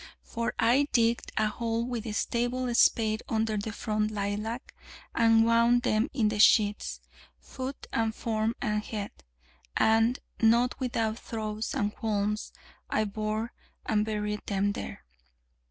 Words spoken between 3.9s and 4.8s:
lilac;